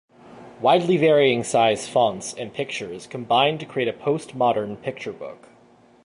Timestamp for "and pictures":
2.33-3.05